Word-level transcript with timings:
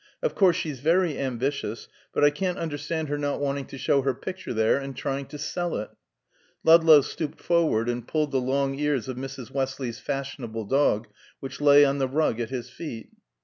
Of 0.23 0.33
course, 0.33 0.55
she's 0.55 0.79
very 0.79 1.19
ambitious; 1.19 1.87
but 2.11 2.23
I 2.23 2.31
can't 2.31 2.57
understand 2.57 3.07
her 3.09 3.19
not 3.19 3.39
wanting 3.39 3.65
to 3.65 3.77
show 3.77 4.01
her 4.01 4.15
picture, 4.15 4.51
there, 4.51 4.77
and 4.79 4.95
trying 4.97 5.27
to 5.27 5.37
sell 5.37 5.75
it." 5.75 5.91
Ludlow 6.63 7.01
stooped 7.01 7.39
forward 7.39 7.87
and 7.87 8.07
pulled 8.07 8.31
the 8.31 8.41
long 8.41 8.73
ears 8.79 9.07
of 9.07 9.15
Mrs. 9.15 9.51
Westley's 9.51 9.99
fashionable 9.99 10.65
dog 10.65 11.07
which 11.39 11.61
lay 11.61 11.85
on 11.85 11.99
the 11.99 12.07
rug 12.07 12.39
at 12.39 12.49
his 12.49 12.67
feet. 12.67 13.09